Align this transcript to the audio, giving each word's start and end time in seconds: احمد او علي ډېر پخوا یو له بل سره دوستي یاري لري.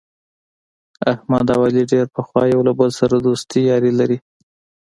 احمد 1.11 1.45
او 1.55 1.61
علي 1.67 1.83
ډېر 1.91 2.05
پخوا 2.15 2.43
یو 2.53 2.61
له 2.67 2.73
بل 2.79 2.89
سره 2.99 3.15
دوستي 3.25 3.61
یاري 3.71 3.91
لري. 3.99 4.17